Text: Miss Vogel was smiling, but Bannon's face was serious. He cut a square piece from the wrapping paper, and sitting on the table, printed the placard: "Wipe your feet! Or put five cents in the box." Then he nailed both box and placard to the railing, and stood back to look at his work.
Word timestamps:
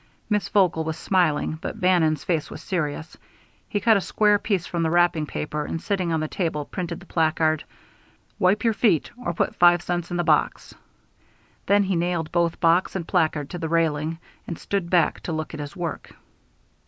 Miss 0.31 0.49
Vogel 0.49 0.83
was 0.83 0.97
smiling, 0.97 1.59
but 1.61 1.79
Bannon's 1.79 2.23
face 2.23 2.49
was 2.49 2.63
serious. 2.63 3.15
He 3.69 3.79
cut 3.79 3.97
a 3.97 4.01
square 4.01 4.39
piece 4.39 4.65
from 4.65 4.81
the 4.81 4.89
wrapping 4.89 5.27
paper, 5.27 5.63
and 5.63 5.79
sitting 5.79 6.11
on 6.11 6.19
the 6.19 6.27
table, 6.27 6.65
printed 6.65 6.99
the 6.99 7.05
placard: 7.05 7.63
"Wipe 8.39 8.63
your 8.63 8.73
feet! 8.73 9.11
Or 9.15 9.31
put 9.31 9.55
five 9.57 9.83
cents 9.83 10.09
in 10.09 10.17
the 10.17 10.23
box." 10.23 10.73
Then 11.67 11.83
he 11.83 11.95
nailed 11.95 12.31
both 12.31 12.59
box 12.59 12.95
and 12.95 13.07
placard 13.07 13.51
to 13.51 13.59
the 13.59 13.69
railing, 13.69 14.17
and 14.47 14.57
stood 14.57 14.89
back 14.89 15.19
to 15.19 15.31
look 15.33 15.53
at 15.53 15.59
his 15.59 15.75
work. 15.75 16.15